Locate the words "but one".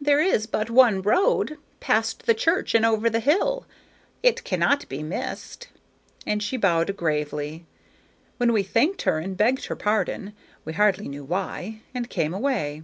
0.48-1.00